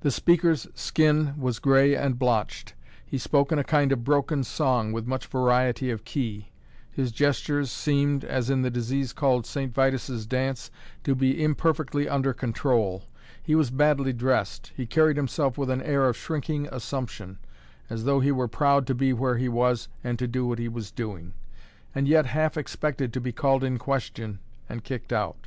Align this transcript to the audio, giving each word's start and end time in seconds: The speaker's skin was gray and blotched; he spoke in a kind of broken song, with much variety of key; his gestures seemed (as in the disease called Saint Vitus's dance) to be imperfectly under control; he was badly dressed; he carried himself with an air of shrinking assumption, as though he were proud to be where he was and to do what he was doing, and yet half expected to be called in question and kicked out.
The 0.00 0.10
speaker's 0.10 0.66
skin 0.74 1.34
was 1.38 1.60
gray 1.60 1.94
and 1.94 2.18
blotched; 2.18 2.74
he 3.06 3.18
spoke 3.18 3.52
in 3.52 3.58
a 3.60 3.62
kind 3.62 3.92
of 3.92 4.02
broken 4.02 4.42
song, 4.42 4.90
with 4.90 5.06
much 5.06 5.28
variety 5.28 5.92
of 5.92 6.04
key; 6.04 6.48
his 6.90 7.12
gestures 7.12 7.70
seemed 7.70 8.24
(as 8.24 8.50
in 8.50 8.62
the 8.62 8.70
disease 8.72 9.12
called 9.12 9.46
Saint 9.46 9.72
Vitus's 9.72 10.26
dance) 10.26 10.72
to 11.04 11.14
be 11.14 11.40
imperfectly 11.40 12.08
under 12.08 12.32
control; 12.32 13.04
he 13.40 13.54
was 13.54 13.70
badly 13.70 14.12
dressed; 14.12 14.72
he 14.76 14.86
carried 14.86 15.16
himself 15.16 15.56
with 15.56 15.70
an 15.70 15.82
air 15.82 16.06
of 16.06 16.16
shrinking 16.16 16.66
assumption, 16.72 17.38
as 17.88 18.02
though 18.02 18.18
he 18.18 18.32
were 18.32 18.48
proud 18.48 18.88
to 18.88 18.94
be 18.96 19.12
where 19.12 19.36
he 19.36 19.48
was 19.48 19.86
and 20.02 20.18
to 20.18 20.26
do 20.26 20.44
what 20.44 20.58
he 20.58 20.66
was 20.66 20.90
doing, 20.90 21.32
and 21.94 22.08
yet 22.08 22.26
half 22.26 22.56
expected 22.56 23.12
to 23.12 23.20
be 23.20 23.30
called 23.30 23.62
in 23.62 23.78
question 23.78 24.40
and 24.68 24.82
kicked 24.82 25.12
out. 25.12 25.46